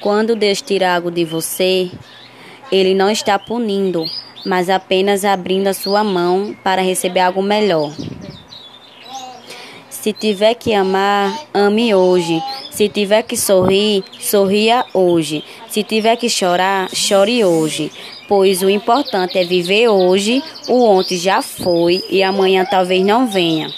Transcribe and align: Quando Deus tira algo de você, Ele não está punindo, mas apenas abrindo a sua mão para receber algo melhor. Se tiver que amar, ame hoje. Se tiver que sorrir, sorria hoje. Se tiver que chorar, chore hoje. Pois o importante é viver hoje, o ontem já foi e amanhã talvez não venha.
Quando 0.00 0.36
Deus 0.36 0.62
tira 0.62 0.94
algo 0.94 1.10
de 1.10 1.24
você, 1.24 1.90
Ele 2.70 2.94
não 2.94 3.10
está 3.10 3.38
punindo, 3.38 4.04
mas 4.44 4.70
apenas 4.70 5.24
abrindo 5.24 5.66
a 5.66 5.74
sua 5.74 6.04
mão 6.04 6.56
para 6.62 6.82
receber 6.82 7.20
algo 7.20 7.42
melhor. 7.42 7.92
Se 10.06 10.12
tiver 10.12 10.54
que 10.54 10.72
amar, 10.72 11.36
ame 11.52 11.92
hoje. 11.92 12.40
Se 12.70 12.88
tiver 12.88 13.22
que 13.24 13.36
sorrir, 13.36 14.04
sorria 14.20 14.84
hoje. 14.94 15.42
Se 15.68 15.82
tiver 15.82 16.14
que 16.16 16.28
chorar, 16.28 16.88
chore 16.94 17.44
hoje. 17.44 17.90
Pois 18.28 18.62
o 18.62 18.70
importante 18.70 19.36
é 19.36 19.44
viver 19.44 19.88
hoje, 19.88 20.42
o 20.68 20.84
ontem 20.84 21.16
já 21.16 21.42
foi 21.42 22.04
e 22.08 22.22
amanhã 22.22 22.64
talvez 22.64 23.04
não 23.04 23.26
venha. 23.26 23.68